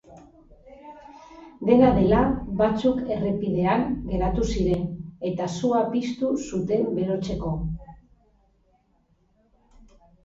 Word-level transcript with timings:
Dena 1.69 1.89
dela, 1.97 2.21
batzuk 2.61 3.03
errepidean 3.17 3.83
geratu 4.13 4.47
ziren, 4.55 4.87
eta 5.33 5.51
sua 5.59 5.83
piztu 5.93 6.33
zuten 6.47 6.89
berotzeko. 6.97 7.53